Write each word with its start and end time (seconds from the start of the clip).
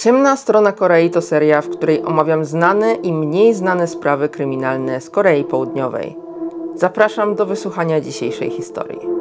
Ciemna 0.00 0.36
strona 0.36 0.72
Korei 0.72 1.10
to 1.10 1.20
seria, 1.20 1.60
w 1.60 1.68
której 1.68 2.04
omawiam 2.04 2.44
znane 2.44 2.94
i 2.94 3.12
mniej 3.12 3.54
znane 3.54 3.86
sprawy 3.86 4.28
kryminalne 4.28 5.00
z 5.00 5.10
Korei 5.10 5.44
Południowej. 5.44 6.16
Zapraszam 6.74 7.34
do 7.34 7.46
wysłuchania 7.46 8.00
dzisiejszej 8.00 8.50
historii. 8.50 9.19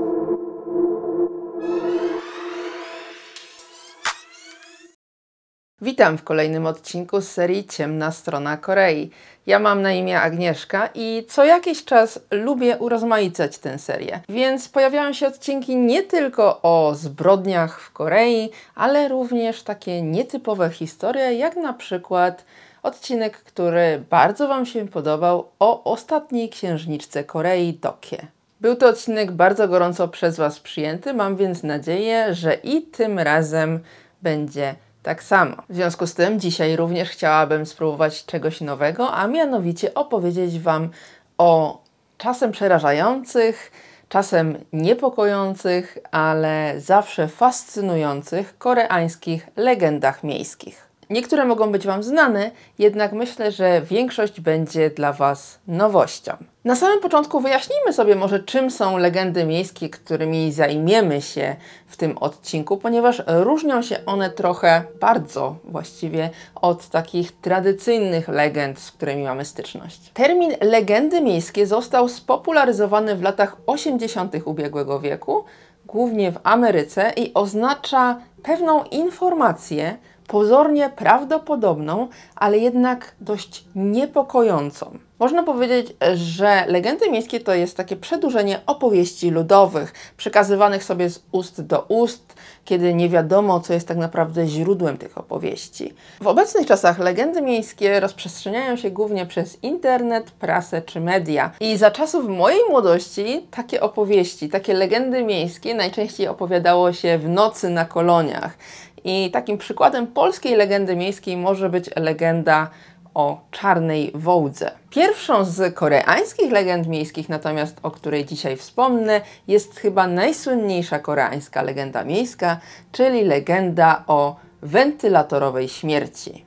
Witam 5.81 6.17
w 6.17 6.23
kolejnym 6.23 6.65
odcinku 6.65 7.21
z 7.21 7.27
serii 7.27 7.65
Ciemna 7.65 8.11
strona 8.11 8.57
Korei. 8.57 9.09
Ja 9.47 9.59
mam 9.59 9.81
na 9.81 9.93
imię 9.93 10.21
Agnieszka 10.21 10.89
i 10.95 11.25
co 11.29 11.45
jakiś 11.45 11.85
czas 11.85 12.19
lubię 12.31 12.77
urozmaicać 12.77 13.57
tę 13.57 13.79
serię. 13.79 14.19
Więc 14.29 14.69
pojawiają 14.69 15.13
się 15.13 15.27
odcinki 15.27 15.75
nie 15.75 16.03
tylko 16.03 16.61
o 16.61 16.95
zbrodniach 16.95 17.81
w 17.81 17.91
Korei, 17.91 18.49
ale 18.75 19.07
również 19.07 19.63
takie 19.63 20.01
nietypowe 20.01 20.69
historie, 20.69 21.33
jak 21.33 21.55
na 21.55 21.73
przykład 21.73 22.45
odcinek, 22.83 23.37
który 23.37 24.03
bardzo 24.09 24.47
Wam 24.47 24.65
się 24.65 24.87
podobał 24.87 25.49
o 25.59 25.83
ostatniej 25.83 26.49
księżniczce 26.49 27.23
Korei, 27.23 27.73
Tokie. 27.73 28.27
Był 28.61 28.75
to 28.75 28.87
odcinek 28.87 29.31
bardzo 29.31 29.67
gorąco 29.67 30.07
przez 30.07 30.37
Was 30.37 30.59
przyjęty, 30.59 31.13
mam 31.13 31.35
więc 31.35 31.63
nadzieję, 31.63 32.33
że 32.33 32.53
i 32.53 32.81
tym 32.81 33.19
razem 33.19 33.79
będzie 34.21 34.75
tak 35.03 35.23
samo. 35.23 35.55
W 35.69 35.75
związku 35.75 36.07
z 36.07 36.13
tym 36.13 36.39
dzisiaj 36.39 36.75
również 36.75 37.09
chciałabym 37.09 37.65
spróbować 37.65 38.25
czegoś 38.25 38.61
nowego, 38.61 39.11
a 39.11 39.27
mianowicie 39.27 39.93
opowiedzieć 39.93 40.59
Wam 40.59 40.89
o 41.37 41.81
czasem 42.17 42.51
przerażających, 42.51 43.71
czasem 44.09 44.57
niepokojących, 44.73 45.97
ale 46.11 46.73
zawsze 46.77 47.27
fascynujących 47.27 48.57
koreańskich 48.57 49.47
legendach 49.55 50.23
miejskich. 50.23 50.88
Niektóre 51.09 51.45
mogą 51.45 51.71
być 51.71 51.87
Wam 51.87 52.03
znane, 52.03 52.51
jednak 52.79 53.13
myślę, 53.13 53.51
że 53.51 53.81
większość 53.81 54.41
będzie 54.41 54.89
dla 54.89 55.13
Was 55.13 55.59
nowością. 55.67 56.33
Na 56.65 56.75
samym 56.75 56.99
początku 56.99 57.39
wyjaśnijmy 57.39 57.93
sobie 57.93 58.15
może, 58.15 58.39
czym 58.39 58.71
są 58.71 58.97
legendy 58.97 59.45
miejskie, 59.45 59.89
którymi 59.89 60.51
zajmiemy 60.51 61.21
się 61.21 61.55
w 61.87 61.97
tym 61.97 62.17
odcinku, 62.17 62.77
ponieważ 62.77 63.23
różnią 63.27 63.81
się 63.81 64.05
one 64.05 64.29
trochę, 64.29 64.83
bardzo 64.99 65.55
właściwie, 65.63 66.29
od 66.55 66.87
takich 66.87 67.31
tradycyjnych 67.31 68.27
legend, 68.27 68.79
z 68.79 68.91
którymi 68.91 69.23
mamy 69.23 69.45
styczność. 69.45 70.11
Termin 70.13 70.51
legendy 70.61 71.21
miejskie 71.21 71.67
został 71.67 72.09
spopularyzowany 72.09 73.15
w 73.15 73.21
latach 73.21 73.57
80. 73.65 74.35
ubiegłego 74.45 74.99
wieku, 74.99 75.43
głównie 75.85 76.31
w 76.31 76.39
Ameryce 76.43 77.13
i 77.15 77.33
oznacza 77.33 78.19
pewną 78.43 78.83
informację, 78.83 79.97
pozornie 80.29 80.89
prawdopodobną, 80.89 82.07
ale 82.35 82.57
jednak 82.57 83.15
dość 83.21 83.63
niepokojącą. 83.75 84.99
Można 85.19 85.43
powiedzieć, 85.43 85.87
że 86.13 86.65
legendy 86.67 87.11
miejskie 87.11 87.39
to 87.39 87.53
jest 87.53 87.77
takie 87.77 87.95
przedłużenie 87.95 88.59
opowieści 88.65 89.29
ludowych, 89.29 89.93
przekazywanych 90.17 90.83
sobie 90.83 91.09
z 91.09 91.23
ust 91.31 91.61
do 91.61 91.81
ust, 91.81 92.33
kiedy 92.65 92.93
nie 92.93 93.09
wiadomo, 93.09 93.59
co 93.59 93.73
jest 93.73 93.87
tak 93.87 93.97
naprawdę 93.97 94.47
źródłem 94.47 94.97
tych 94.97 95.17
opowieści. 95.17 95.93
W 96.21 96.27
obecnych 96.27 96.67
czasach 96.67 96.99
legendy 96.99 97.41
miejskie 97.41 97.99
rozprzestrzeniają 97.99 98.75
się 98.75 98.91
głównie 98.91 99.25
przez 99.25 99.63
internet, 99.63 100.31
prasę 100.31 100.81
czy 100.81 100.99
media. 101.01 101.51
I 101.59 101.77
za 101.77 101.91
czasów 101.91 102.27
mojej 102.27 102.61
młodości 102.69 103.47
takie 103.51 103.81
opowieści, 103.81 104.49
takie 104.49 104.73
legendy 104.73 105.23
miejskie 105.23 105.75
najczęściej 105.75 106.27
opowiadało 106.27 106.93
się 106.93 107.17
w 107.17 107.29
nocy 107.29 107.69
na 107.69 107.85
koloniach. 107.85 108.57
I 109.03 109.31
takim 109.31 109.57
przykładem 109.57 110.07
polskiej 110.07 110.55
legendy 110.55 110.95
miejskiej 110.95 111.37
może 111.37 111.69
być 111.69 111.89
legenda 111.95 112.69
o 113.13 113.41
czarnej 113.51 114.11
wołdze. 114.15 114.71
Pierwszą 114.89 115.45
z 115.45 115.75
koreańskich 115.75 116.51
legend 116.51 116.87
miejskich, 116.87 117.29
natomiast 117.29 117.77
o 117.83 117.91
której 117.91 118.25
dzisiaj 118.25 118.57
wspomnę, 118.57 119.21
jest 119.47 119.79
chyba 119.79 120.07
najsłynniejsza 120.07 120.99
koreańska 120.99 121.61
legenda 121.61 122.03
miejska, 122.03 122.59
czyli 122.91 123.23
legenda 123.23 124.03
o 124.07 124.35
wentylatorowej 124.61 125.69
śmierci. 125.69 126.45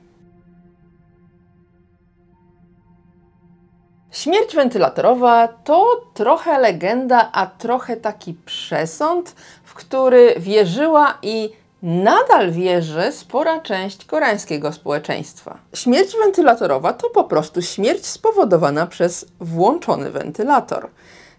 Śmierć 4.11 4.55
wentylatorowa 4.55 5.47
to 5.47 6.01
trochę 6.13 6.59
legenda, 6.59 7.29
a 7.31 7.47
trochę 7.47 7.97
taki 7.97 8.33
przesąd, 8.33 9.35
w 9.63 9.73
który 9.73 10.35
wierzyła 10.37 11.17
i 11.21 11.49
nadal 11.83 12.51
wierzy 12.51 13.11
spora 13.11 13.59
część 13.59 14.05
koreańskiego 14.05 14.73
społeczeństwa. 14.73 15.57
Śmierć 15.73 16.15
wentylatorowa 16.23 16.93
to 16.93 17.09
po 17.09 17.23
prostu 17.23 17.61
śmierć 17.61 18.05
spowodowana 18.05 18.87
przez 18.87 19.25
włączony 19.39 20.11
wentylator. 20.11 20.89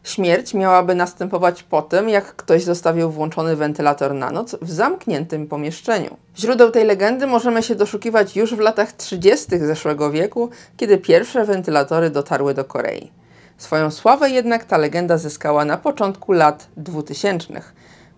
Śmierć 0.02 0.54
miałaby 0.54 0.94
następować 0.94 1.62
po 1.62 1.82
tym, 1.82 2.08
jak 2.08 2.36
ktoś 2.36 2.62
zostawił 2.62 3.10
włączony 3.10 3.56
wentylator 3.56 4.14
na 4.14 4.30
noc 4.30 4.56
w 4.62 4.70
zamkniętym 4.70 5.46
pomieszczeniu. 5.46 6.16
Źródeł 6.38 6.70
tej 6.70 6.84
legendy 6.84 7.26
możemy 7.26 7.62
się 7.62 7.74
doszukiwać 7.74 8.36
już 8.36 8.54
w 8.54 8.58
latach 8.58 8.92
30. 8.92 9.58
zeszłego 9.58 10.10
wieku, 10.10 10.50
kiedy 10.76 10.98
pierwsze 10.98 11.44
wentylatory 11.44 12.10
dotarły 12.10 12.54
do 12.54 12.64
Korei. 12.64 13.12
Swoją 13.58 13.90
sławę 13.90 14.30
jednak 14.30 14.64
ta 14.64 14.76
legenda 14.76 15.18
zyskała 15.18 15.64
na 15.64 15.76
początku 15.76 16.32
lat 16.32 16.66
2000 16.76 17.62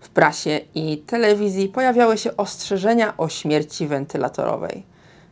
w 0.07 0.09
prasie 0.09 0.59
i 0.75 0.97
telewizji 0.97 1.67
pojawiały 1.67 2.17
się 2.17 2.37
ostrzeżenia 2.37 3.17
o 3.17 3.29
śmierci 3.29 3.87
wentylatorowej. 3.87 4.83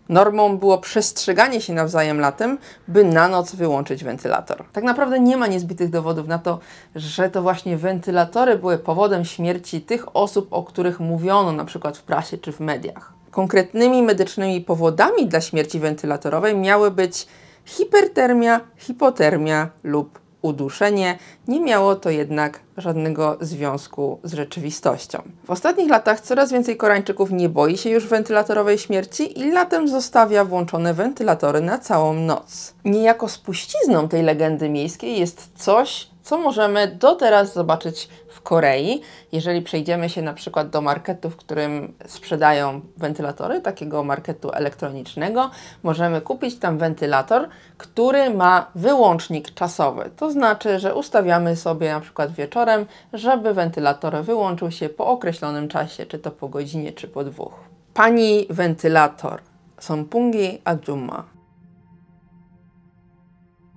Normą 0.10 0.58
było 0.58 0.78
przestrzeganie 0.78 1.62
się 1.62 1.74
nawzajem 1.74 2.20
latem, 2.20 2.58
by 2.88 3.04
na 3.04 3.28
noc 3.28 3.56
wyłączyć 3.56 4.04
wentylator. 4.04 4.66
Tak 4.74 4.84
naprawdę 4.84 5.20
nie 5.20 5.38
ma 5.38 5.48
niezbitych 5.48 5.90
dowodów 5.90 6.28
na 6.28 6.40
to, 6.40 6.60
że 6.96 7.30
to 7.30 7.42
właśnie 7.42 7.78
wentylatory 7.78 8.58
były 8.58 8.78
powodem 8.78 9.26
śmierci 9.26 9.82
tych 9.82 10.16
osób, 10.16 10.48
o 10.52 10.64
których 10.64 11.00
mówiono 11.00 11.52
na 11.52 11.66
przykład 11.66 11.98
w 11.98 12.04
prasie 12.04 12.38
czy 12.38 12.52
w 12.52 12.60
mediach. 12.60 13.14
Konkretnymi 13.32 14.04
medycznymi 14.04 14.62
powodami 14.62 15.28
dla 15.28 15.42
śmierci 15.42 15.80
wentylatorowej 15.80 16.58
miały 16.58 16.92
być 16.92 17.28
hipertermia, 17.66 18.62
hipotermia 18.78 19.70
lub 19.84 20.20
uduszenie, 20.42 21.18
nie 21.48 21.62
miało 21.62 21.96
to 21.96 22.10
jednak 22.10 22.65
żadnego 22.78 23.38
związku 23.42 24.20
z 24.24 24.34
rzeczywistością. 24.34 25.22
W 25.46 25.52
ostatnich 25.52 25.90
latach 25.90 26.22
coraz 26.22 26.52
więcej 26.52 26.78
Koreańczyków 26.78 27.32
nie 27.32 27.50
boi 27.50 27.78
się 27.78 27.90
już 27.90 28.08
wentylatorowej 28.08 28.78
śmierci 28.78 29.40
i 29.40 29.52
latem 29.52 29.88
zostawia 29.88 30.46
włączone 30.46 30.94
wentylatory 30.94 31.62
na 31.62 31.78
całą 31.78 32.14
noc. 32.14 32.74
Niejako 32.86 33.30
spuścizną 33.30 34.08
tej 34.08 34.24
legendy 34.24 34.70
miejskiej 34.70 35.20
jest 35.20 35.52
coś, 35.56 36.08
co 36.26 36.38
możemy 36.38 36.88
do 36.88 37.16
teraz 37.16 37.54
zobaczyć 37.54 38.10
w 38.30 38.42
Korei. 38.42 39.02
Jeżeli 39.32 39.62
przejdziemy 39.62 40.10
się 40.10 40.22
na 40.22 40.34
przykład 40.34 40.70
do 40.70 40.82
marketu, 40.82 41.30
w 41.30 41.36
którym 41.36 41.94
sprzedają 42.06 42.82
wentylatory, 42.98 43.62
takiego 43.62 44.04
marketu 44.04 44.52
elektronicznego, 44.52 45.52
możemy 45.84 46.22
kupić 46.22 46.60
tam 46.60 46.78
wentylator, 46.78 47.50
który 47.78 48.30
ma 48.30 48.72
wyłącznik 48.76 49.54
czasowy. 49.54 50.10
To 50.18 50.32
znaczy, 50.32 50.80
że 50.80 50.96
ustawiamy 50.96 51.56
sobie 51.56 51.92
na 51.92 52.00
przykład 52.00 52.32
wieczorem, 52.32 52.65
żeby 53.14 53.54
wentylator 53.54 54.24
wyłączył 54.24 54.72
się 54.72 54.90
po 54.90 55.08
określonym 55.08 55.68
czasie, 55.68 56.06
czy 56.06 56.20
to 56.20 56.32
po 56.32 56.50
godzinie, 56.50 56.92
czy 56.92 57.08
po 57.08 57.24
dwóch. 57.24 57.54
Pani 57.94 58.46
wentylator, 58.50 59.42
Sonpungi 59.80 60.62
Ajuma 60.66 61.36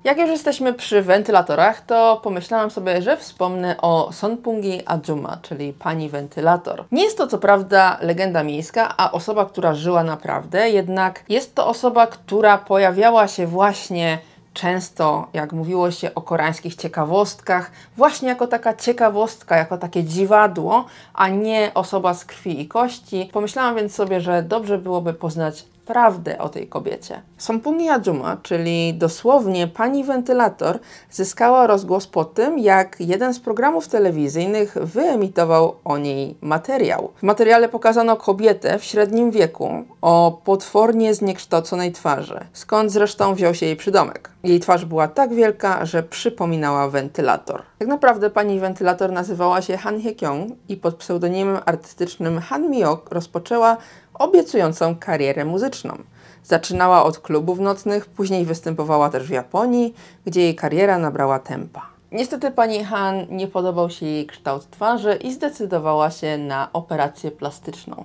jak 0.09 0.19
już 0.19 0.31
jesteśmy 0.31 0.75
przy 0.75 1.03
wentylatorach, 1.03 1.81
to 1.81 2.21
pomyślałam 2.23 2.71
sobie, 2.71 3.03
że 3.03 3.17
wspomnę 3.17 3.77
o 3.81 4.13
Sonpungi 4.13 4.83
Ajuma, 4.87 5.39
czyli 5.43 5.73
pani 5.73 6.09
wentylator. 6.09 6.85
Nie 6.93 7.05
jest 7.05 7.19
to 7.19 7.27
co 7.27 7.39
prawda 7.39 7.99
legenda 8.01 8.43
miejska, 8.43 8.95
a 8.97 9.13
osoba, 9.13 9.47
która 9.47 9.75
żyła 9.75 10.05
naprawdę, 10.05 10.71
jednak 10.71 11.25
jest 11.29 11.55
to 11.55 11.67
osoba, 11.67 12.07
która 12.07 12.59
pojawiała 12.59 13.29
się 13.29 13.47
właśnie 13.47 14.19
często, 14.59 15.29
jak 15.33 15.53
mówiło 15.53 15.91
się 15.91 16.15
o 16.15 16.23
koreańskich 16.23 16.75
ciekawostkach, 16.75 17.71
właśnie 17.97 18.29
jako 18.29 18.47
taka 18.47 18.75
ciekawostka, 18.75 19.57
jako 19.57 19.79
takie 19.79 20.05
dziwadło, 20.05 20.85
a 21.15 21.29
nie 21.29 21.71
osoba 21.75 22.15
z 22.15 22.25
krwi 22.25 22.61
i 22.61 22.69
kości. 22.69 23.31
Pomyślałam 23.33 23.77
więc 23.77 23.95
sobie, 23.95 24.21
że 24.21 24.43
dobrze 24.43 24.79
byłoby 24.79 25.15
poznać 25.15 25.65
prawdę 25.89 26.39
o 26.39 26.49
tej 26.49 26.67
kobiecie. 26.67 27.23
Sompuni 27.39 27.91
Ajuma, 27.91 28.37
czyli 28.43 28.95
dosłownie 28.95 29.67
pani 29.69 30.05
wentylator, 30.05 30.79
zyskała 31.11 31.67
rozgłos 31.67 32.07
po 32.07 32.25
tym, 32.25 32.59
jak 32.59 32.97
jeden 33.01 33.35
z 33.35 33.41
programów 33.41 33.89
telewizyjnych 33.89 34.75
wyemitował 34.75 35.75
o 35.85 35.99
niej 35.99 36.37
materiał. 36.41 37.11
W 37.17 37.23
materiale 37.23 37.69
pokazano 37.69 38.17
kobietę 38.17 38.79
w 38.79 38.85
średnim 38.85 39.31
wieku 39.31 39.85
o 40.03 40.41
potwornie 40.45 41.15
zniekształconej 41.15 41.93
twarzy, 41.93 42.41
skąd 42.53 42.93
zresztą 42.93 43.35
wziął 43.35 43.55
się 43.55 43.67
jej 43.67 43.77
przydomek. 43.77 44.31
Jej 44.45 44.61
twarz 44.61 44.85
była 44.85 45.09
tak 45.09 45.35
wielka, 45.35 45.87
że 45.87 46.03
przypominała 46.03 46.89
wentylator. 46.89 47.63
Tak 47.79 47.89
naprawdę 47.89 48.31
pani 48.31 48.61
wentylator 48.61 49.13
nazywała 49.13 49.63
się 49.63 49.77
Han 49.77 50.01
Hye-kyung 50.01 50.51
i 50.69 50.77
pod 50.77 50.95
pseudonimem 50.95 51.59
artystycznym 51.67 52.39
Han 52.41 52.71
Miok 52.71 53.11
rozpoczęła 53.11 53.77
obiecującą 54.19 54.97
karierę 54.97 55.45
muzyczną. 55.45 55.99
Zaczynała 56.45 57.05
od 57.05 57.19
klubów 57.19 57.59
nocnych, 57.59 58.07
później 58.07 58.45
występowała 58.45 59.11
też 59.11 59.27
w 59.27 59.31
Japonii, 59.31 59.95
gdzie 60.27 60.41
jej 60.41 60.55
kariera 60.55 60.99
nabrała 60.99 61.39
tempa. 61.39 61.87
Niestety 62.13 62.51
pani 62.51 62.85
Han 62.85 63.27
nie 63.31 63.47
podobał 63.47 63.91
się 63.91 64.07
jej 64.07 64.27
kształt 64.27 64.71
twarzy 64.71 65.15
i 65.15 65.33
zdecydowała 65.33 66.11
się 66.11 66.39
na 66.39 66.69
operację 66.73 67.31
plastyczną. 67.31 68.05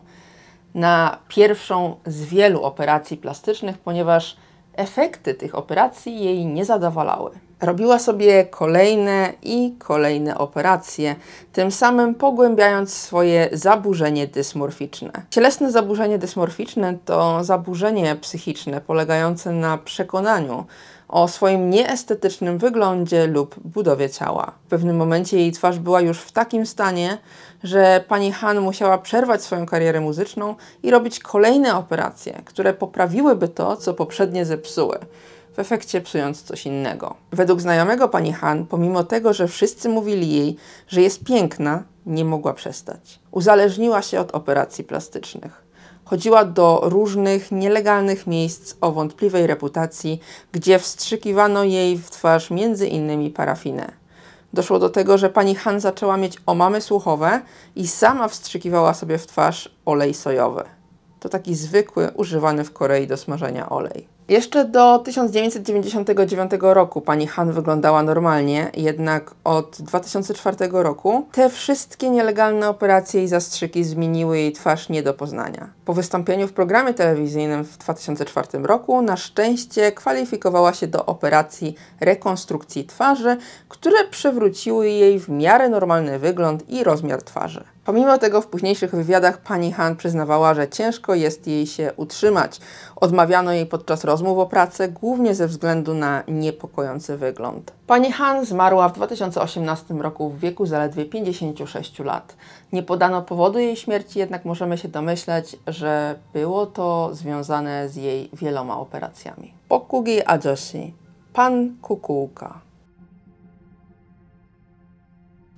Na 0.75 1.17
pierwszą 1.27 1.95
z 2.05 2.23
wielu 2.25 2.63
operacji 2.63 3.17
plastycznych, 3.17 3.77
ponieważ 3.77 4.37
efekty 4.75 5.33
tych 5.33 5.55
operacji 5.55 6.23
jej 6.23 6.45
nie 6.45 6.65
zadowalały. 6.65 7.31
Robiła 7.63 7.99
sobie 7.99 8.45
kolejne 8.45 9.33
i 9.43 9.75
kolejne 9.79 10.37
operacje, 10.37 11.15
tym 11.53 11.71
samym 11.71 12.15
pogłębiając 12.15 12.93
swoje 12.93 13.49
zaburzenie 13.51 14.27
dysmorficzne. 14.27 15.11
Cielesne 15.29 15.71
zaburzenie 15.71 16.17
dysmorficzne 16.17 16.97
to 17.05 17.43
zaburzenie 17.43 18.15
psychiczne 18.15 18.81
polegające 18.81 19.51
na 19.51 19.77
przekonaniu 19.77 20.65
o 21.07 21.27
swoim 21.27 21.69
nieestetycznym 21.69 22.57
wyglądzie 22.57 23.27
lub 23.27 23.55
budowie 23.59 24.09
ciała. 24.09 24.51
W 24.65 24.69
pewnym 24.69 24.95
momencie 24.95 25.37
jej 25.37 25.51
twarz 25.51 25.79
była 25.79 26.01
już 26.01 26.19
w 26.19 26.31
takim 26.31 26.65
stanie, 26.65 27.17
że 27.63 28.03
pani 28.07 28.31
Han 28.31 28.59
musiała 28.59 28.97
przerwać 28.97 29.41
swoją 29.41 29.65
karierę 29.65 30.01
muzyczną 30.01 30.55
i 30.83 30.91
robić 30.91 31.19
kolejne 31.19 31.75
operacje, 31.75 32.41
które 32.45 32.73
poprawiłyby 32.73 33.47
to, 33.47 33.77
co 33.77 33.93
poprzednie 33.93 34.45
zepsuły 34.45 34.99
w 35.53 35.59
efekcie 35.59 36.01
psując 36.01 36.43
coś 36.43 36.65
innego. 36.65 37.15
Według 37.31 37.61
znajomego 37.61 38.09
pani 38.09 38.33
Han, 38.33 38.65
pomimo 38.65 39.03
tego, 39.03 39.33
że 39.33 39.47
wszyscy 39.47 39.89
mówili 39.89 40.33
jej, 40.33 40.55
że 40.87 41.01
jest 41.01 41.23
piękna, 41.23 41.83
nie 42.05 42.25
mogła 42.25 42.53
przestać. 42.53 43.19
Uzależniła 43.31 44.01
się 44.01 44.19
od 44.19 44.31
operacji 44.31 44.83
plastycznych. 44.83 45.63
Chodziła 46.05 46.45
do 46.45 46.81
różnych 46.83 47.51
nielegalnych 47.51 48.27
miejsc 48.27 48.75
o 48.81 48.91
wątpliwej 48.91 49.47
reputacji, 49.47 50.19
gdzie 50.51 50.79
wstrzykiwano 50.79 51.63
jej 51.63 51.97
w 51.97 52.09
twarz 52.09 52.51
między 52.51 52.87
innymi 52.87 53.29
parafinę. 53.29 53.91
Doszło 54.53 54.79
do 54.79 54.89
tego, 54.89 55.17
że 55.17 55.29
pani 55.29 55.55
Han 55.55 55.79
zaczęła 55.79 56.17
mieć 56.17 56.37
omamy 56.45 56.81
słuchowe 56.81 57.41
i 57.75 57.87
sama 57.87 58.27
wstrzykiwała 58.27 58.93
sobie 58.93 59.17
w 59.17 59.27
twarz 59.27 59.75
olej 59.85 60.13
sojowy. 60.13 60.63
To 61.19 61.29
taki 61.29 61.55
zwykły, 61.55 62.11
używany 62.15 62.63
w 62.63 62.73
Korei 62.73 63.07
do 63.07 63.17
smażenia 63.17 63.69
olej. 63.69 64.12
Jeszcze 64.27 64.65
do 64.65 64.99
1999 64.99 66.51
roku 66.61 67.01
pani 67.01 67.27
Han 67.27 67.51
wyglądała 67.51 68.03
normalnie, 68.03 68.71
jednak 68.73 69.31
od 69.43 69.77
2004 69.81 70.57
roku 70.71 71.27
te 71.31 71.49
wszystkie 71.49 72.09
nielegalne 72.09 72.69
operacje 72.69 73.23
i 73.23 73.27
zastrzyki 73.27 73.83
zmieniły 73.83 74.37
jej 74.37 74.51
twarz 74.51 74.89
nie 74.89 75.03
do 75.03 75.13
poznania. 75.13 75.69
Po 75.85 75.93
wystąpieniu 75.93 76.47
w 76.47 76.53
programie 76.53 76.93
telewizyjnym 76.93 77.63
w 77.63 77.77
2004 77.77 78.47
roku 78.63 79.01
na 79.01 79.17
szczęście 79.17 79.91
kwalifikowała 79.91 80.73
się 80.73 80.87
do 80.87 81.05
operacji 81.05 81.75
rekonstrukcji 81.99 82.85
twarzy, 82.85 83.37
które 83.69 84.07
przywróciły 84.09 84.89
jej 84.89 85.19
w 85.19 85.29
miarę 85.29 85.69
normalny 85.69 86.19
wygląd 86.19 86.69
i 86.69 86.83
rozmiar 86.83 87.23
twarzy. 87.23 87.72
Pomimo 87.85 88.17
tego 88.17 88.41
w 88.41 88.47
późniejszych 88.47 88.91
wywiadach 88.95 89.37
pani 89.37 89.71
Han 89.71 89.95
przyznawała, 89.95 90.53
że 90.53 90.67
ciężko 90.67 91.15
jest 91.15 91.47
jej 91.47 91.67
się 91.67 91.93
utrzymać. 91.97 92.59
Odmawiano 92.95 93.51
jej 93.51 93.65
podczas 93.65 94.03
rozmów 94.03 94.39
o 94.39 94.45
pracę 94.45 94.89
głównie 94.89 95.35
ze 95.35 95.47
względu 95.47 95.93
na 95.93 96.23
niepokojący 96.27 97.17
wygląd. 97.17 97.71
Pani 97.87 98.11
Han 98.11 98.45
zmarła 98.45 98.89
w 98.89 98.93
2018 98.93 99.93
roku 99.93 100.29
w 100.29 100.39
wieku 100.39 100.65
zaledwie 100.65 101.05
56 101.05 101.99
lat. 101.99 102.35
Nie 102.73 102.83
podano 102.83 103.21
powodu 103.21 103.59
jej 103.59 103.75
śmierci, 103.75 104.19
jednak 104.19 104.45
możemy 104.45 104.77
się 104.77 104.87
domyśleć, 104.87 105.55
że 105.67 106.15
było 106.33 106.65
to 106.65 107.09
związane 107.13 107.89
z 107.89 107.95
jej 107.95 108.29
wieloma 108.33 108.79
operacjami. 108.79 109.53
Pokugi 109.67 110.25
Ajoshi, 110.25 110.93
pan 111.33 111.75
kukułka. 111.81 112.59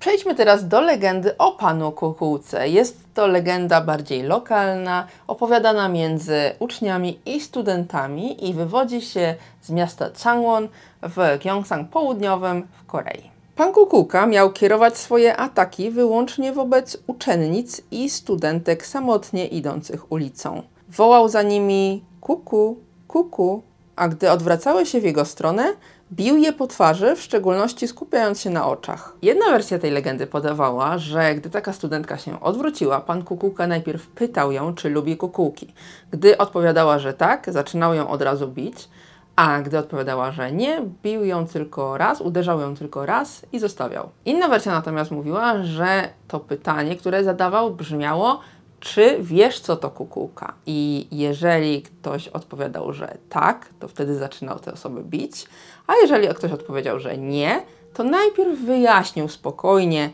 Przejdźmy 0.06 0.36
teraz 0.36 0.68
do 0.68 0.82
legendy 0.82 1.38
o 1.38 1.52
panu 1.52 1.92
kukułce. 1.92 2.70
Jest 2.70 2.98
to 3.14 3.28
legenda 3.28 3.82
bardziej 3.82 4.24
lokalna, 4.24 5.08
opowiadana 5.28 5.90
między 5.90 6.52
uczniami 6.60 7.20
i 7.26 7.42
studentami 7.42 8.50
i 8.50 8.54
wywodzi 8.54 9.02
się 9.02 9.36
z 9.62 9.70
miasta 9.70 10.10
Changwon 10.24 10.68
w 11.02 11.40
Gyeongsang 11.44 11.90
Południowym 11.90 12.68
w 12.72 12.86
Korei. 12.86 13.32
Pan 13.56 13.74
Kukułka 13.74 14.26
miał 14.26 14.52
kierować 14.52 14.98
swoje 14.98 15.38
ataki 15.38 15.92
wyłącznie 15.92 16.54
wobec 16.54 16.98
uczennic 17.08 17.82
i 17.92 18.10
studentek 18.10 18.86
samotnie 18.86 19.48
idących 19.48 20.12
ulicą. 20.12 20.62
Wołał 20.90 21.30
za 21.30 21.42
nimi 21.42 22.04
kuku, 22.22 22.78
kuku, 23.08 23.64
a 23.96 24.08
gdy 24.08 24.32
odwracały 24.32 24.86
się 24.86 25.02
w 25.02 25.04
jego 25.04 25.26
stronę, 25.26 25.74
bił 26.12 26.38
je 26.38 26.54
po 26.54 26.68
twarzy, 26.68 27.16
w 27.16 27.22
szczególności 27.22 27.88
skupiając 27.88 28.42
się 28.42 28.50
na 28.50 28.68
oczach. 28.68 29.14
Jedna 29.22 29.46
wersja 29.52 29.80
tej 29.80 29.92
legendy 29.92 30.28
podawała, 30.28 30.98
że 30.98 31.36
gdy 31.36 31.50
taka 31.50 31.74
studentka 31.74 32.18
się 32.18 32.42
odwróciła, 32.42 33.02
pan 33.02 33.24
kukułka 33.24 33.68
najpierw 33.68 34.08
pytał 34.08 34.52
ją, 34.52 34.76
czy 34.76 34.90
lubi 34.90 35.18
kukułki. 35.18 35.74
Gdy 36.12 36.38
odpowiadała, 36.38 37.00
że 37.00 37.14
tak, 37.14 37.46
zaczynał 37.54 37.94
ją 37.94 38.10
od 38.10 38.22
razu 38.22 38.48
bić, 38.48 38.90
a 39.36 39.62
gdy 39.62 39.78
odpowiadała, 39.78 40.32
że 40.32 40.52
nie, 40.52 40.82
bił 41.04 41.26
ją 41.26 41.48
tylko 41.48 41.98
raz, 41.98 42.22
uderzał 42.22 42.62
ją 42.62 42.76
tylko 42.76 43.06
raz 43.06 43.46
i 43.52 43.60
zostawiał. 43.60 44.10
Inna 44.26 44.48
wersja 44.48 44.72
natomiast 44.72 45.12
mówiła, 45.12 45.64
że 45.64 46.10
to 46.28 46.40
pytanie, 46.40 46.96
które 46.96 47.24
zadawał, 47.24 47.72
brzmiało: 47.72 48.40
czy 48.86 49.18
wiesz, 49.22 49.60
co 49.60 49.76
to 49.76 49.90
kukułka? 49.90 50.54
I 50.66 51.08
jeżeli 51.12 51.82
ktoś 51.82 52.28
odpowiadał, 52.28 52.94
że 52.94 53.18
tak, 53.30 53.70
to 53.80 53.88
wtedy 53.88 54.16
zaczynał 54.16 54.60
te 54.60 54.74
osoby 54.74 55.04
bić, 55.04 55.46
a 55.88 55.96
jeżeli 55.96 56.28
ktoś 56.28 56.52
odpowiedział, 56.52 57.00
że 57.00 57.18
nie, 57.18 57.62
to 57.94 58.04
najpierw 58.04 58.60
wyjaśnił 58.60 59.28
spokojnie, 59.30 60.10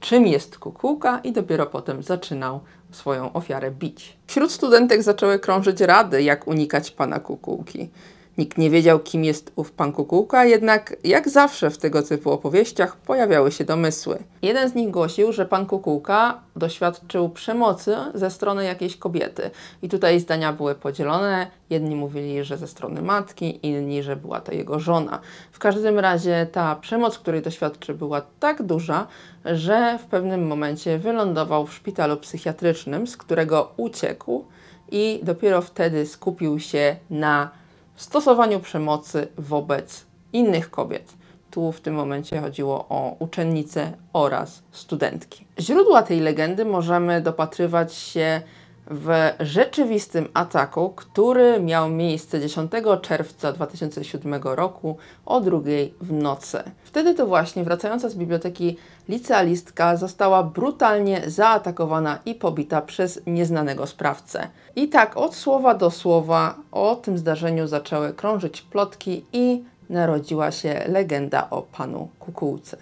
czym 0.00 0.26
jest 0.26 0.58
kukułka 0.58 1.20
i 1.24 1.32
dopiero 1.32 1.66
potem 1.66 2.02
zaczynał 2.02 2.60
swoją 2.90 3.32
ofiarę 3.32 3.70
bić. 3.70 4.16
Wśród 4.26 4.52
studentek 4.52 5.02
zaczęły 5.02 5.38
krążyć 5.38 5.80
rady, 5.80 6.22
jak 6.22 6.48
unikać 6.48 6.90
pana 6.90 7.20
kukułki. 7.20 7.90
Nikt 8.38 8.58
nie 8.58 8.70
wiedział, 8.70 8.98
kim 8.98 9.24
jest 9.24 9.52
ów 9.56 9.72
pan 9.72 9.92
Kukułka, 9.92 10.44
jednak 10.44 10.96
jak 11.04 11.28
zawsze 11.28 11.70
w 11.70 11.78
tego 11.78 12.02
typu 12.02 12.30
opowieściach 12.30 12.96
pojawiały 12.96 13.52
się 13.52 13.64
domysły. 13.64 14.18
Jeden 14.42 14.70
z 14.70 14.74
nich 14.74 14.90
głosił, 14.90 15.32
że 15.32 15.46
pan 15.46 15.66
Kukułka 15.66 16.40
doświadczył 16.56 17.28
przemocy 17.28 17.96
ze 18.14 18.30
strony 18.30 18.64
jakiejś 18.64 18.96
kobiety. 18.96 19.50
I 19.82 19.88
tutaj 19.88 20.20
zdania 20.20 20.52
były 20.52 20.74
podzielone. 20.74 21.46
Jedni 21.70 21.94
mówili, 21.94 22.44
że 22.44 22.56
ze 22.56 22.66
strony 22.66 23.02
matki, 23.02 23.60
inni, 23.62 24.02
że 24.02 24.16
była 24.16 24.40
to 24.40 24.52
jego 24.52 24.80
żona. 24.80 25.20
W 25.52 25.58
każdym 25.58 25.98
razie 25.98 26.46
ta 26.52 26.76
przemoc, 26.76 27.18
której 27.18 27.42
doświadczył, 27.42 27.96
była 27.96 28.22
tak 28.40 28.62
duża, 28.62 29.06
że 29.44 29.98
w 29.98 30.04
pewnym 30.04 30.46
momencie 30.46 30.98
wylądował 30.98 31.66
w 31.66 31.74
szpitalu 31.74 32.16
psychiatrycznym, 32.16 33.06
z 33.06 33.16
którego 33.16 33.72
uciekł 33.76 34.44
i 34.90 35.20
dopiero 35.22 35.62
wtedy 35.62 36.06
skupił 36.06 36.60
się 36.60 36.96
na 37.10 37.50
stosowaniu 37.96 38.60
przemocy 38.60 39.28
wobec 39.38 40.06
innych 40.32 40.70
kobiet. 40.70 41.14
Tu 41.50 41.72
w 41.72 41.80
tym 41.80 41.94
momencie 41.94 42.40
chodziło 42.40 42.86
o 42.88 43.16
uczennice 43.18 43.92
oraz 44.12 44.62
studentki. 44.70 45.46
Źródła 45.58 46.02
tej 46.02 46.20
legendy 46.20 46.64
możemy 46.64 47.20
dopatrywać 47.20 47.94
się 47.94 48.42
w 48.90 49.32
rzeczywistym 49.40 50.28
ataku, 50.34 50.90
który 50.90 51.60
miał 51.60 51.90
miejsce 51.90 52.40
10 52.40 52.72
czerwca 53.02 53.52
2007 53.52 54.34
roku 54.42 54.96
o 55.26 55.40
drugiej 55.40 55.94
w 56.00 56.12
nocy. 56.12 56.62
Wtedy 56.84 57.14
to 57.14 57.26
właśnie 57.26 57.64
wracająca 57.64 58.08
z 58.08 58.14
biblioteki 58.14 58.76
licealistka 59.08 59.96
została 59.96 60.42
brutalnie 60.42 61.22
zaatakowana 61.26 62.18
i 62.24 62.34
pobita 62.34 62.82
przez 62.82 63.20
nieznanego 63.26 63.86
sprawcę. 63.86 64.48
I 64.76 64.88
tak 64.88 65.16
od 65.16 65.34
słowa 65.34 65.74
do 65.74 65.90
słowa 65.90 66.54
o 66.72 66.96
tym 66.96 67.18
zdarzeniu 67.18 67.66
zaczęły 67.66 68.12
krążyć 68.12 68.62
plotki 68.62 69.24
i 69.32 69.64
narodziła 69.90 70.50
się 70.50 70.84
legenda 70.88 71.50
o 71.50 71.62
panu 71.62 72.08
kukułce. 72.18 72.76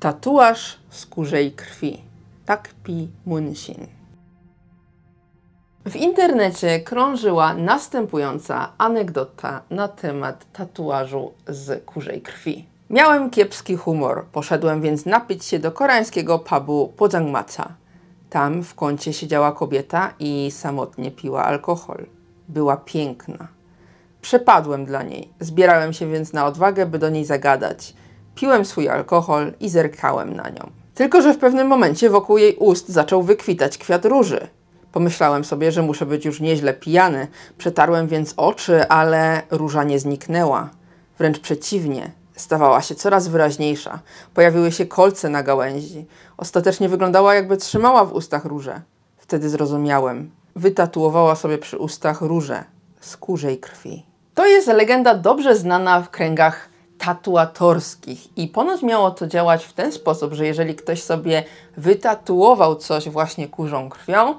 Tatuaż 0.00 0.78
z 0.90 1.06
kurzej 1.06 1.52
krwi. 1.52 2.02
Takpi 2.46 3.08
Munshin. 3.26 3.97
W 5.88 5.96
internecie 5.96 6.80
krążyła 6.80 7.54
następująca 7.54 8.72
anegdota 8.78 9.62
na 9.70 9.88
temat 9.88 10.46
tatuażu 10.52 11.32
z 11.46 11.84
kurzej 11.84 12.22
krwi. 12.22 12.66
Miałem 12.90 13.30
kiepski 13.30 13.76
humor, 13.76 14.24
poszedłem 14.32 14.82
więc 14.82 15.06
napić 15.06 15.44
się 15.44 15.58
do 15.58 15.72
koreańskiego 15.72 16.38
pubu 16.38 16.92
Pojangmacha. 16.96 17.68
Tam 18.30 18.62
w 18.62 18.74
kącie 18.74 19.12
siedziała 19.12 19.52
kobieta 19.52 20.14
i 20.18 20.50
samotnie 20.50 21.10
piła 21.10 21.44
alkohol. 21.44 22.06
Była 22.48 22.76
piękna. 22.76 23.48
Przepadłem 24.22 24.84
dla 24.84 25.02
niej. 25.02 25.28
Zbierałem 25.40 25.92
się 25.92 26.10
więc 26.10 26.32
na 26.32 26.46
odwagę, 26.46 26.86
by 26.86 26.98
do 26.98 27.10
niej 27.10 27.24
zagadać. 27.24 27.94
Piłem 28.34 28.64
swój 28.64 28.88
alkohol 28.88 29.52
i 29.60 29.68
zerkałem 29.68 30.36
na 30.36 30.48
nią. 30.48 30.70
Tylko, 30.94 31.22
że 31.22 31.34
w 31.34 31.38
pewnym 31.38 31.66
momencie 31.66 32.10
wokół 32.10 32.38
jej 32.38 32.56
ust 32.56 32.88
zaczął 32.88 33.22
wykwitać 33.22 33.78
kwiat 33.78 34.04
róży. 34.04 34.48
Pomyślałem 34.92 35.44
sobie, 35.44 35.72
że 35.72 35.82
muszę 35.82 36.06
być 36.06 36.24
już 36.24 36.40
nieźle 36.40 36.74
pijany. 36.74 37.26
Przetarłem 37.58 38.08
więc 38.08 38.34
oczy, 38.36 38.88
ale 38.88 39.42
róża 39.50 39.84
nie 39.84 39.98
zniknęła. 39.98 40.70
Wręcz 41.18 41.38
przeciwnie, 41.38 42.10
stawała 42.36 42.82
się 42.82 42.94
coraz 42.94 43.28
wyraźniejsza. 43.28 43.98
Pojawiły 44.34 44.72
się 44.72 44.86
kolce 44.86 45.28
na 45.28 45.42
gałęzi. 45.42 46.06
Ostatecznie 46.36 46.88
wyglądała, 46.88 47.34
jakby 47.34 47.56
trzymała 47.56 48.04
w 48.04 48.12
ustach 48.12 48.44
różę. 48.44 48.80
Wtedy 49.16 49.48
zrozumiałem. 49.48 50.30
Wytatuowała 50.56 51.34
sobie 51.34 51.58
przy 51.58 51.78
ustach 51.78 52.20
różę 52.20 52.64
z 53.00 53.16
kurzej 53.16 53.58
krwi. 53.58 54.06
To 54.34 54.46
jest 54.46 54.68
legenda 54.68 55.14
dobrze 55.14 55.56
znana 55.56 56.00
w 56.00 56.10
kręgach 56.10 56.68
tatuatorskich 56.98 58.38
i 58.38 58.48
ponoć 58.48 58.82
miało 58.82 59.10
to 59.10 59.26
działać 59.26 59.64
w 59.64 59.72
ten 59.72 59.92
sposób, 59.92 60.32
że 60.32 60.46
jeżeli 60.46 60.74
ktoś 60.74 61.02
sobie 61.02 61.44
wytatuował 61.76 62.76
coś 62.76 63.08
właśnie 63.08 63.48
kurzą 63.48 63.88
krwią, 63.88 64.34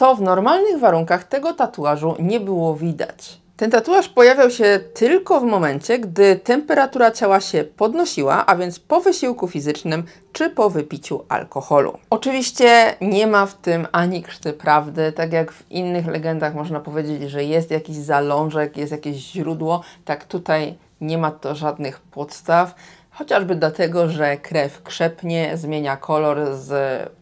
to 0.00 0.14
w 0.14 0.22
normalnych 0.22 0.78
warunkach 0.78 1.24
tego 1.24 1.52
tatuażu 1.52 2.14
nie 2.18 2.40
było 2.40 2.74
widać. 2.74 3.40
Ten 3.56 3.70
tatuaż 3.70 4.08
pojawiał 4.08 4.50
się 4.50 4.80
tylko 4.94 5.40
w 5.40 5.44
momencie, 5.44 5.98
gdy 5.98 6.36
temperatura 6.36 7.10
ciała 7.10 7.40
się 7.40 7.64
podnosiła, 7.64 8.46
a 8.46 8.56
więc 8.56 8.78
po 8.78 9.00
wysiłku 9.00 9.48
fizycznym 9.48 10.04
czy 10.32 10.50
po 10.50 10.70
wypiciu 10.70 11.24
alkoholu. 11.28 11.98
Oczywiście 12.10 12.96
nie 13.00 13.26
ma 13.26 13.46
w 13.46 13.54
tym 13.54 13.86
ani 13.92 14.22
krzty 14.22 14.52
prawdy, 14.52 15.12
tak 15.12 15.32
jak 15.32 15.52
w 15.52 15.70
innych 15.70 16.06
legendach 16.06 16.54
można 16.54 16.80
powiedzieć, 16.80 17.30
że 17.30 17.44
jest 17.44 17.70
jakiś 17.70 17.96
zalążek, 17.96 18.76
jest 18.76 18.92
jakieś 18.92 19.16
źródło, 19.16 19.82
tak 20.04 20.24
tutaj 20.24 20.78
nie 21.00 21.18
ma 21.18 21.30
to 21.30 21.54
żadnych 21.54 22.00
podstaw. 22.00 22.74
Chociażby 23.20 23.54
dlatego, 23.54 24.08
że 24.08 24.36
krew 24.36 24.82
krzepnie, 24.82 25.56
zmienia 25.56 25.96
kolor 25.96 26.56
z 26.56 26.72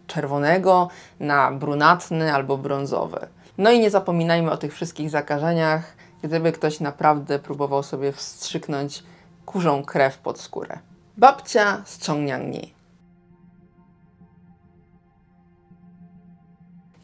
czerwonego 0.06 0.88
na 1.20 1.50
brunatny 1.50 2.34
albo 2.34 2.58
brązowy. 2.58 3.26
No 3.58 3.70
i 3.70 3.80
nie 3.80 3.90
zapominajmy 3.90 4.50
o 4.50 4.56
tych 4.56 4.74
wszystkich 4.74 5.10
zakażeniach, 5.10 5.96
gdyby 6.22 6.52
ktoś 6.52 6.80
naprawdę 6.80 7.38
próbował 7.38 7.82
sobie 7.82 8.12
wstrzyknąć 8.12 9.02
kurzą 9.46 9.84
krew 9.84 10.18
pod 10.18 10.40
skórę. 10.40 10.78
Babcia 11.16 11.82
z. 11.84 12.08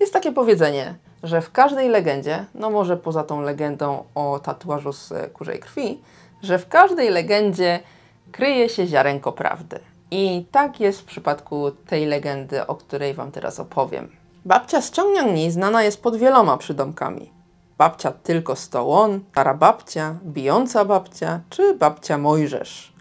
Jest 0.00 0.12
takie 0.12 0.32
powiedzenie, 0.32 0.94
że 1.22 1.42
w 1.42 1.52
każdej 1.52 1.88
legendzie, 1.88 2.44
no 2.54 2.70
może 2.70 2.96
poza 2.96 3.24
tą 3.24 3.40
legendą 3.40 4.04
o 4.14 4.38
tatuażu 4.38 4.92
z 4.92 5.32
kurzej 5.32 5.58
krwi, 5.58 6.02
że 6.42 6.58
w 6.58 6.68
każdej 6.68 7.10
legendzie 7.10 7.80
kryje 8.34 8.68
się 8.68 8.86
ziarenko 8.86 9.32
prawdy. 9.32 9.78
I 10.10 10.46
tak 10.50 10.80
jest 10.80 11.00
w 11.00 11.04
przypadku 11.04 11.70
tej 11.70 12.06
legendy, 12.06 12.66
o 12.66 12.74
której 12.74 13.14
Wam 13.14 13.30
teraz 13.30 13.60
opowiem. 13.60 14.08
Babcia 14.44 14.80
z 14.80 14.90
Ciągniangni 14.90 15.50
znana 15.50 15.82
jest 15.82 16.02
pod 16.02 16.16
wieloma 16.16 16.56
przydomkami. 16.56 17.30
Babcia 17.78 18.12
tylko 18.12 18.56
Stołon, 18.56 19.20
stara 19.30 19.54
babcia, 19.54 20.14
bijąca 20.24 20.84
babcia 20.84 21.40
czy 21.50 21.74
babcia 21.74 22.18
Mojżesz. 22.18 22.92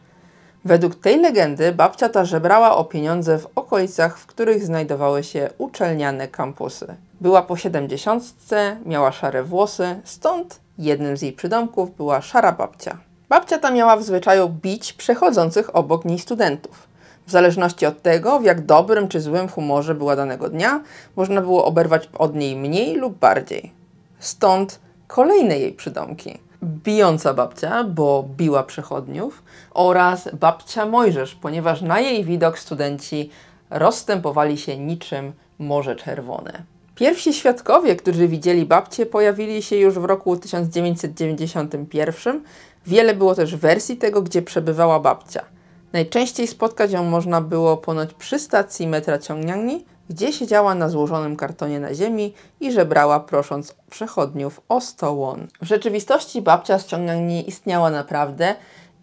Według 0.66 0.96
tej 0.96 1.20
legendy 1.20 1.72
babcia 1.72 2.10
ta 2.10 2.25
żebrała 2.25 2.75
o 2.75 2.86
pieniądze 2.86 3.40
w 3.40 3.48
okolicach, 3.56 4.18
w 4.18 4.25
których 4.25 4.63
znajdowały 4.63 5.24
się 5.24 5.50
uczelniane 5.58 6.28
kampusy. 6.28 6.96
Była 7.22 7.42
po 7.42 7.58
siedemdziesiątce, 7.58 8.78
miała 8.86 9.12
szare 9.12 9.44
włosy, 9.44 10.02
stąd 10.04 10.60
jednym 10.78 11.18
z 11.18 11.22
jej 11.22 11.34
przydomków 11.34 11.96
była 11.96 12.22
szara 12.22 12.52
babcia. 12.52 12.98
Babcia 13.34 13.58
ta 13.58 13.72
miała 13.72 13.98
w 13.98 14.04
zwyczaju 14.04 14.50
bić 14.50 14.94
przechodzących 14.94 15.75
obok 15.75 16.06
niej 16.06 16.20
studentów. 16.20 16.88
W 17.28 17.32
zależności 17.32 17.86
od 17.86 18.02
tego, 18.02 18.40
w 18.40 18.44
jak 18.44 18.66
dobrym 18.66 19.08
czy 19.08 19.22
złym 19.22 19.48
humorze 19.48 19.96
była 19.96 20.16
danego 20.16 20.50
dnia, 20.50 20.82
można 21.16 21.42
było 21.42 21.66
oberwać 21.66 22.10
od 22.18 22.36
niej 22.36 22.56
mniej 22.56 22.96
lub 22.96 23.18
bardziej. 23.18 23.72
Stąd 24.20 24.80
kolejne 25.08 25.60
jej 25.60 25.74
przydomki. 25.74 26.40
Bijąca 26.63 27.34
babcia, 27.34 27.84
bo 27.84 28.25
biła 28.38 28.63
przechodniów, 28.63 29.44
oraz 29.72 30.30
babcia 30.34 30.86
Mojżesz, 30.86 31.36
ponieważ 31.36 31.82
na 31.82 32.00
jej 32.00 32.25
widok 32.25 32.60
studenci 32.60 33.30
rozstępowali 33.70 34.58
się 34.58 34.78
niczym 34.78 35.34
Morze 35.60 35.96
Czerwone. 35.96 36.63
Pierwsi 36.96 37.34
świadkowie, 37.34 37.96
którzy 37.96 38.28
widzieli 38.28 38.66
babcię, 38.66 39.06
pojawili 39.06 39.63
się 39.63 39.75
już 39.75 40.00
w 40.00 40.06
roku 40.06 40.38
1991. 40.38 42.44
Wiele 42.86 43.13
było 43.16 43.36
też 43.36 43.56
wersji 43.56 43.98
tego, 43.98 44.22
gdzie 44.22 44.42
przebywała 44.42 45.00
babcia. 45.00 45.46
Najczęściej 45.94 46.48
spotkać 46.48 46.92
ją 46.92 47.04
można 47.04 47.42
było 47.42 47.78
ponoć 47.78 48.13
przy 48.13 48.40
stacji 48.40 48.88
metra 48.88 49.20
Ciągniangni, 49.20 49.86
gdzie 50.10 50.34
siedziała 50.34 50.75
na 50.75 50.90
złożonym 50.90 51.36
kartonie 51.36 51.80
na 51.80 51.94
ziemi 51.94 52.34
i 52.60 52.72
żebrała 52.72 53.20
prosząc 53.20 53.75
przechodniów 53.90 54.62
o 54.70 54.82
100 54.82 55.16
won. 55.16 55.48
W 55.62 55.66
rzeczywistości 55.66 56.42
babcia 56.42 56.80
z 56.80 56.86
Ciągniangni 56.86 57.50
istniała 57.50 57.90
naprawdę 57.90 58.56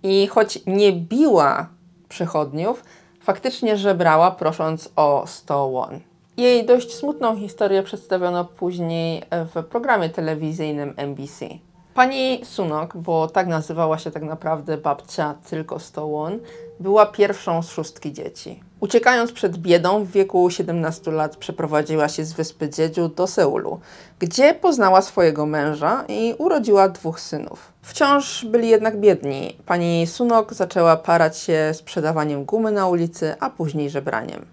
i 0.03 0.27
choć 0.27 0.59
nie 0.67 0.93
biła 0.93 1.69
przechodniów, 2.09 2.85
faktycznie 3.23 3.77
żebrała 3.77 4.31
prosząc 4.31 4.89
o 4.97 5.25
100 5.27 5.71
won. 5.71 6.01
Jej 6.37 6.67
dość 6.67 6.95
smutną 6.95 7.37
historię 7.37 7.83
przedstawiono 7.83 8.45
później 8.45 9.23
w 9.55 9.65
programie 9.65 10.11
telewizyjnym 10.11 10.95
NBC. 10.97 11.47
Pani 11.95 12.41
Sunok, 12.45 12.97
bo 12.97 13.29
tak 13.29 13.47
nazywała 13.47 13.99
się 13.99 14.11
tak 14.11 14.23
naprawdę 14.23 14.77
babcia 14.77 15.35
tylko 15.51 15.79
Stołon, 15.79 16.39
była 16.81 17.07
pierwszą 17.07 17.63
z 17.63 17.69
szóstki 17.71 18.13
dzieci. 18.13 18.61
Uciekając 18.81 19.33
przed 19.33 19.57
biedą, 19.57 20.05
w 20.05 20.11
wieku 20.11 20.51
17 20.51 21.11
lat 21.11 21.37
przeprowadziła 21.37 22.09
się 22.09 22.25
z 22.25 22.33
wyspy 22.33 22.69
Dziedziu 22.69 23.09
do 23.09 23.27
Seulu, 23.27 23.81
gdzie 24.19 24.55
poznała 24.55 25.03
swojego 25.03 25.47
męża 25.47 26.05
i 26.09 26.35
urodziła 26.39 26.89
dwóch 26.89 27.21
synów. 27.21 27.73
Wciąż 27.83 28.45
byli 28.45 28.69
jednak 28.69 29.01
biedni. 29.01 29.57
Pani 29.67 30.07
Sunok 30.07 30.55
zaczęła 30.55 30.97
parać 30.97 31.39
się 31.39 31.71
sprzedawaniem 31.75 32.45
gumy 32.45 32.73
na 32.73 32.89
ulicy, 32.89 33.35
a 33.41 33.51
później 33.51 33.91
żebraniem. 33.91 34.47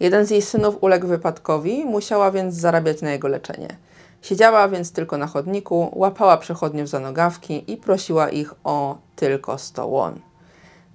Jeden 0.00 0.26
z 0.26 0.30
jej 0.30 0.42
synów 0.42 0.82
uległ 0.82 1.06
wypadkowi, 1.06 1.84
musiała 1.84 2.30
więc 2.30 2.54
zarabiać 2.54 3.02
na 3.02 3.10
jego 3.10 3.28
leczenie. 3.28 3.76
Siedziała 4.24 4.68
więc 4.68 4.92
tylko 4.92 5.18
na 5.18 5.26
chodniku, 5.26 5.90
łapała 5.92 6.36
przechodniów 6.36 6.88
za 6.88 7.00
nogawki 7.00 7.72
i 7.72 7.76
prosiła 7.76 8.30
ich 8.30 8.54
o 8.64 8.98
tylko 9.16 9.58
100 9.58 9.88
won. 9.88 10.20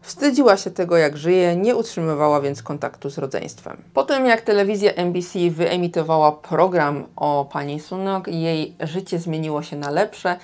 Wstydziła 0.02 0.58
się 0.58 0.72
tego, 0.72 0.98
jak 0.98 1.18
żyje, 1.18 1.56
nie 1.56 1.76
utrzymywała 1.76 2.42
więc 2.42 2.64
kontaktu 2.64 3.10
z 3.10 3.18
rodzeństwem. 3.18 3.84
Potem, 3.94 4.26
jak 4.26 4.42
telewizja 4.42 4.94
NBC 4.94 5.50
wyemitowała 5.50 6.32
program 6.32 7.04
o 7.16 7.50
pani 7.52 7.80
Sunok, 7.80 8.28
jej 8.28 8.76
życie 8.80 9.20
zmieniło 9.20 9.64
się 9.64 9.76
na 9.76 9.90
lepsze 9.90 10.38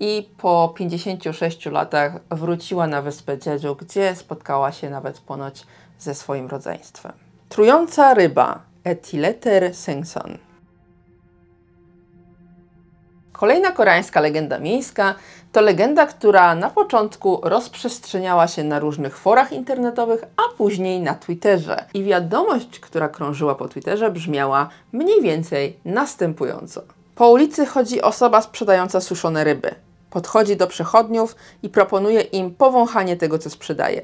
i 0.00 0.28
po 0.38 0.72
56 0.76 1.66
latach 1.66 2.12
wróciła 2.30 2.86
na 2.86 3.02
wyspę 3.02 3.36
Jeju, 3.46 3.74
gdzie 3.74 4.16
spotkała 4.16 4.72
się 4.72 4.90
nawet 4.90 5.20
ponoć 5.20 5.66
ze 5.98 6.14
swoim 6.14 6.46
rodzeństwem. 6.46 7.12
Trująca 7.48 8.14
ryba 8.14 8.60
Etileter 8.84 9.74
Sengson. 9.74 10.45
Kolejna 13.36 13.72
koreańska 13.72 14.20
legenda 14.20 14.58
miejska 14.58 15.14
to 15.52 15.60
legenda, 15.60 16.06
która 16.06 16.54
na 16.54 16.70
początku 16.70 17.40
rozprzestrzeniała 17.42 18.48
się 18.48 18.64
na 18.64 18.78
różnych 18.78 19.18
forach 19.18 19.52
internetowych, 19.52 20.24
a 20.36 20.56
później 20.56 21.00
na 21.00 21.14
Twitterze. 21.14 21.84
I 21.94 22.04
wiadomość, 22.04 22.80
która 22.80 23.08
krążyła 23.08 23.54
po 23.54 23.68
Twitterze, 23.68 24.10
brzmiała 24.10 24.68
mniej 24.92 25.22
więcej 25.22 25.78
następująco. 25.84 26.82
Po 27.14 27.30
ulicy 27.30 27.66
chodzi 27.66 28.02
osoba 28.02 28.40
sprzedająca 28.40 29.00
suszone 29.00 29.44
ryby. 29.44 29.74
Podchodzi 30.10 30.56
do 30.56 30.66
przechodniów 30.66 31.36
i 31.62 31.68
proponuje 31.68 32.20
im 32.20 32.54
powąchanie 32.54 33.16
tego, 33.16 33.38
co 33.38 33.50
sprzedaje. 33.50 34.02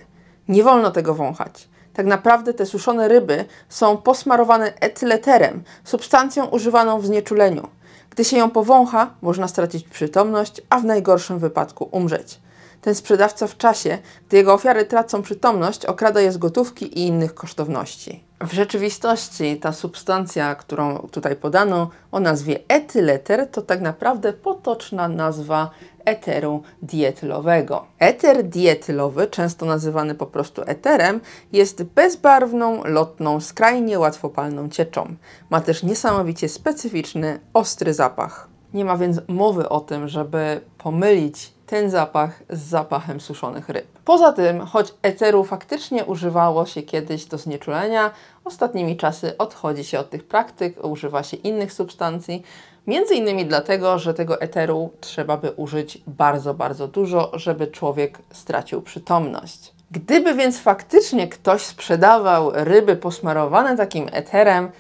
Nie 0.49 0.63
wolno 0.63 0.91
tego 0.91 1.15
wąchać. 1.15 1.69
Tak 1.95 2.07
naprawdę 2.07 2.55
te 2.55 2.67
suszone 2.67 3.09
ryby 3.09 3.45
są 3.69 3.97
posmarowane 3.97 4.73
etyleterem, 4.81 5.63
substancją 5.85 6.47
używaną 6.47 7.01
w 7.01 7.07
znieczuleniu. 7.07 7.69
Gdy 8.13 8.25
się 8.25 8.37
ją 8.37 8.51
powącha, 8.51 9.11
można 9.23 9.49
stracić 9.49 9.89
przytomność, 9.89 10.63
a 10.71 10.79
w 10.79 10.85
najgorszym 10.85 11.39
wypadku 11.39 11.89
umrzeć. 11.93 12.41
Ten 12.83 12.95
sprzedawca 12.95 13.47
w 13.47 13.57
czasie, 13.57 13.99
gdy 14.29 14.37
jego 14.37 14.55
ofiary 14.55 14.85
tracą 14.85 15.23
przytomność, 15.23 15.87
okrada 15.87 16.21
je 16.21 16.33
z 16.33 16.39
gotówki 16.39 16.99
i 16.99 17.07
innych 17.07 17.35
kosztowności. 17.35 18.25
W 18.41 18.53
rzeczywistości 18.53 19.57
ta 19.57 19.73
substancja, 19.73 20.55
którą 20.55 20.99
tutaj 20.99 21.37
podano 21.37 21.91
o 22.13 22.21
nazwie 22.21 22.59
etyleter, 22.69 23.51
to 23.51 23.63
tak 23.63 23.81
naprawdę 23.81 24.33
potoczna 24.33 25.09
nazwa 25.09 25.71
eteru 26.05 26.63
dietylowego. 26.83 27.87
Eter 27.99 28.45
dietylowy, 28.45 29.27
często 29.27 29.67
nazywany 29.67 30.15
po 30.15 30.27
prostu 30.27 30.63
eterem, 30.67 31.21
jest 31.53 31.83
bezbarwną, 31.83 32.85
lotną, 32.85 33.41
skrajnie 33.41 33.99
łatwopalną 33.99 34.69
cieczą. 34.69 35.15
Ma 35.51 35.61
też 35.61 35.83
niesamowicie 35.83 36.49
specyficzny, 36.49 37.41
ostry 37.55 37.95
zapach. 37.95 38.49
Nie 38.75 38.85
ma 38.85 38.97
więc 38.97 39.21
mowy 39.29 39.69
o 39.69 39.81
tym, 39.81 40.09
żeby 40.09 40.61
pomylić 40.79 41.53
ten 41.73 41.91
zapach 41.91 42.43
z 42.51 42.61
zapachem 42.61 43.21
suszonych 43.21 43.69
ryb. 43.69 43.87
Poza 44.05 44.33
tym, 44.33 44.61
choć 44.61 44.95
eteru 45.03 45.45
faktycznie 45.45 46.05
używało 46.05 46.67
się 46.67 46.83
kiedyś 46.83 47.25
do 47.25 47.39
znieczulenia, 47.39 48.11
ostatnimi 48.45 48.97
czasy 48.97 49.39
odchodzi 49.39 49.85
się 49.85 49.99
od 49.99 50.11
tych 50.11 50.25
praktyk, 50.25 50.85
używa 50.85 51.23
się 51.23 51.37
innych 51.37 51.73
substancji, 51.73 52.43
między 52.87 53.15
innymi 53.15 53.47
dlatego, 53.47 53.99
że 53.99 54.15
tego 54.15 54.41
eteru 54.41 54.91
trzeba 55.01 55.37
by 55.37 55.51
użyć 55.51 55.99
bardzo, 56.07 56.55
bardzo 56.55 56.89
dużo, 56.89 57.31
żeby 57.35 57.67
człowiek 57.67 58.19
stracił 58.33 58.83
przytomność. 58.83 59.73
Gdyby 59.91 60.35
więc 60.35 60.61
faktycznie 60.61 61.29
ktoś 61.29 61.63
sprzedawał 61.63 62.51
ryby 62.55 62.97
posmarowane 62.97 63.77
takim 63.77 64.09
eterem, 64.13 64.71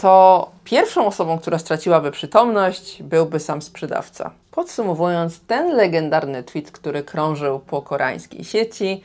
to 0.00 0.50
pierwszą 0.64 1.06
osobą, 1.06 1.38
która 1.38 1.58
straciłaby 1.58 2.10
przytomność, 2.10 3.02
byłby 3.02 3.40
sam 3.40 3.62
sprzedawca. 3.62 4.30
Podsumowując, 4.50 5.40
ten 5.40 5.76
legendarny 5.76 6.42
tweet, 6.42 6.70
który 6.70 7.02
krążył 7.02 7.58
po 7.58 7.82
koreańskiej 7.82 8.44
sieci, 8.44 9.02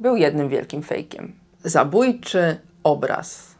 był 0.00 0.16
jednym 0.16 0.48
wielkim 0.48 0.82
fejkiem. 0.82 1.32
Zabójczy 1.64 2.60
obraz. 2.82 3.54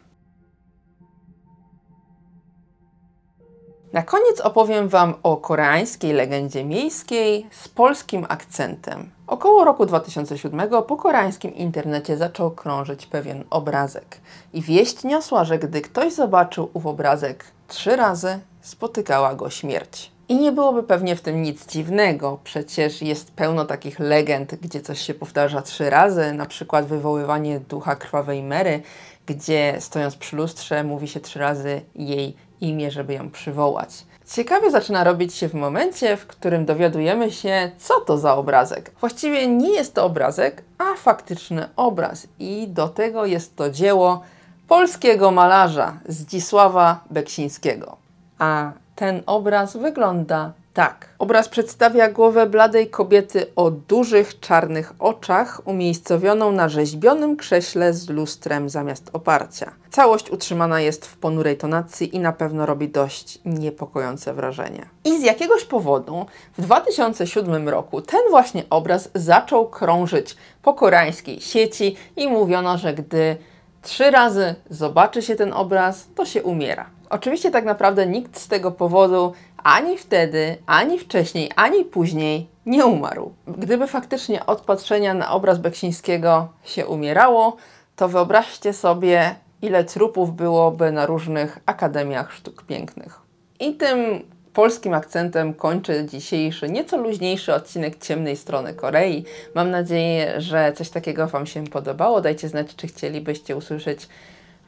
Na 3.93 4.03
koniec 4.03 4.41
opowiem 4.41 4.89
Wam 4.89 5.13
o 5.23 5.37
koreańskiej 5.37 6.13
legendzie 6.13 6.63
miejskiej 6.63 7.47
z 7.51 7.67
polskim 7.67 8.25
akcentem. 8.29 9.09
Około 9.31 9.63
roku 9.63 9.85
2007 9.85 10.69
po 10.87 10.97
koreańskim 10.97 11.55
internecie 11.55 12.17
zaczął 12.17 12.51
krążyć 12.51 13.05
pewien 13.05 13.43
obrazek. 13.49 14.17
I 14.53 14.61
wieść 14.61 15.03
niosła, 15.03 15.43
że 15.43 15.59
gdy 15.59 15.81
ktoś 15.81 16.13
zobaczył 16.13 16.69
ów 16.73 16.85
obrazek 16.85 17.45
trzy 17.67 17.95
razy, 17.95 18.39
spotykała 18.61 19.35
go 19.35 19.49
śmierć. 19.49 20.11
I 20.29 20.35
nie 20.35 20.51
byłoby 20.51 20.83
pewnie 20.83 21.15
w 21.15 21.21
tym 21.21 21.41
nic 21.41 21.67
dziwnego, 21.67 22.39
przecież 22.43 23.01
jest 23.01 23.31
pełno 23.31 23.65
takich 23.65 23.99
legend, 23.99 24.55
gdzie 24.55 24.81
coś 24.81 25.01
się 25.01 25.13
powtarza 25.13 25.61
trzy 25.61 25.89
razy, 25.89 26.33
na 26.33 26.45
przykład 26.45 26.85
wywoływanie 26.85 27.59
ducha 27.59 27.95
krwawej 27.95 28.43
Mary, 28.43 28.81
gdzie 29.25 29.75
stojąc 29.79 30.15
przy 30.15 30.35
lustrze 30.35 30.83
mówi 30.83 31.07
się 31.07 31.19
trzy 31.19 31.39
razy 31.39 31.81
jej 31.95 32.35
imię, 32.61 32.91
żeby 32.91 33.13
ją 33.13 33.29
przywołać. 33.29 34.05
Ciekawie 34.33 34.71
zaczyna 34.71 35.03
robić 35.03 35.33
się 35.35 35.49
w 35.49 35.53
momencie, 35.53 36.17
w 36.17 36.27
którym 36.27 36.65
dowiadujemy 36.65 37.31
się, 37.31 37.71
co 37.77 38.01
to 38.01 38.17
za 38.17 38.35
obrazek. 38.35 38.91
Właściwie 38.99 39.47
nie 39.47 39.69
jest 39.69 39.93
to 39.93 40.05
obrazek, 40.05 40.63
a 40.77 40.95
faktyczny 40.95 41.69
obraz. 41.75 42.27
I 42.39 42.67
do 42.67 42.87
tego 42.87 43.25
jest 43.25 43.55
to 43.55 43.69
dzieło 43.69 44.21
polskiego 44.67 45.31
malarza 45.31 45.93
Zdzisława 46.07 47.03
Beksińskiego. 47.09 47.97
A 48.39 48.71
ten 48.95 49.23
obraz 49.25 49.77
wygląda 49.77 50.53
tak. 50.73 51.09
Obraz 51.19 51.49
przedstawia 51.49 52.09
głowę 52.09 52.45
bladej 52.45 52.89
kobiety 52.89 53.45
o 53.55 53.71
dużych 53.71 54.39
czarnych 54.39 54.93
oczach, 54.99 55.61
umiejscowioną 55.65 56.51
na 56.51 56.69
rzeźbionym 56.69 57.37
krześle 57.37 57.93
z 57.93 58.09
lustrem 58.09 58.69
zamiast 58.69 59.09
oparcia. 59.13 59.71
Całość 59.89 60.29
utrzymana 60.29 60.81
jest 60.81 61.05
w 61.05 61.17
ponurej 61.17 61.57
tonacji 61.57 62.15
i 62.15 62.19
na 62.19 62.31
pewno 62.31 62.65
robi 62.65 62.89
dość 62.89 63.39
niepokojące 63.45 64.33
wrażenie. 64.33 64.85
I 65.03 65.19
z 65.19 65.23
jakiegoś 65.23 65.65
powodu 65.65 66.25
w 66.57 66.61
2007 66.61 67.69
roku 67.69 68.01
ten 68.01 68.21
właśnie 68.29 68.63
obraz 68.69 69.09
zaczął 69.15 69.69
krążyć 69.69 70.37
po 70.61 70.73
koreańskiej 70.73 71.41
sieci 71.41 71.95
i 72.15 72.27
mówiono, 72.27 72.77
że 72.77 72.93
gdy 72.93 73.37
trzy 73.81 74.11
razy 74.11 74.55
zobaczy 74.69 75.21
się 75.21 75.35
ten 75.35 75.53
obraz, 75.53 76.07
to 76.15 76.25
się 76.25 76.43
umiera. 76.43 76.89
Oczywiście 77.11 77.51
tak 77.51 77.65
naprawdę 77.65 78.07
nikt 78.07 78.39
z 78.39 78.47
tego 78.47 78.71
powodu 78.71 79.33
ani 79.63 79.97
wtedy, 79.97 80.57
ani 80.65 80.99
wcześniej, 80.99 81.51
ani 81.55 81.85
później 81.85 82.47
nie 82.65 82.85
umarł. 82.85 83.33
Gdyby 83.47 83.87
faktycznie 83.87 84.45
od 84.45 84.61
patrzenia 84.61 85.13
na 85.13 85.31
obraz 85.31 85.59
Beksińskiego 85.59 86.47
się 86.63 86.87
umierało, 86.87 87.57
to 87.95 88.07
wyobraźcie 88.07 88.73
sobie, 88.73 89.35
ile 89.61 89.83
trupów 89.83 90.35
byłoby 90.35 90.91
na 90.91 91.05
różnych 91.05 91.59
akademiach 91.65 92.33
sztuk 92.33 92.63
pięknych. 92.63 93.19
I 93.59 93.73
tym 93.73 94.23
polskim 94.53 94.93
akcentem 94.93 95.53
kończę 95.53 96.05
dzisiejszy, 96.05 96.69
nieco 96.69 96.97
luźniejszy 96.97 97.53
odcinek 97.53 97.97
ciemnej 97.97 98.37
strony 98.37 98.73
Korei. 98.73 99.25
Mam 99.55 99.71
nadzieję, 99.71 100.41
że 100.41 100.73
coś 100.73 100.89
takiego 100.89 101.27
Wam 101.27 101.47
się 101.47 101.63
podobało. 101.63 102.21
Dajcie 102.21 102.49
znać, 102.49 102.75
czy 102.75 102.87
chcielibyście 102.87 103.55
usłyszeć 103.55 104.07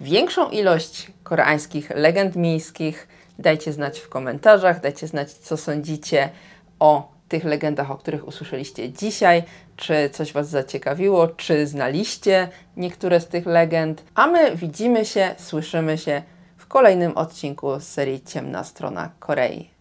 większą 0.02 0.50
ilość 0.50 1.12
koreańskich 1.24 1.90
legend 1.90 2.36
miejskich. 2.36 3.08
Dajcie 3.44 3.74
znać 3.74 4.00
w 4.00 4.10
komentarzach, 4.10 4.82
dajcie 4.82 5.08
znać, 5.08 5.32
co 5.32 5.58
sądzicie 5.58 6.30
o 6.80 7.12
tych 7.30 7.44
legendach, 7.44 7.92
o 7.92 7.96
których 7.96 8.28
usłyszeliście 8.28 8.92
dzisiaj, 8.92 9.44
czy 9.76 10.10
coś 10.10 10.34
Was 10.34 10.50
zaciekawiło, 10.50 11.28
czy 11.28 11.68
znaliście 11.68 12.50
niektóre 12.78 13.20
z 13.20 13.28
tych 13.28 13.46
legend. 13.46 14.04
A 14.16 14.28
my 14.28 14.56
widzimy 14.56 15.06
się, 15.06 15.36
słyszymy 15.38 15.98
się 15.98 16.22
w 16.58 16.68
kolejnym 16.68 17.18
odcinku 17.18 17.80
z 17.80 17.84
serii 17.84 18.22
Ciemna 18.22 18.64
Strona 18.64 19.12
Korei. 19.20 19.73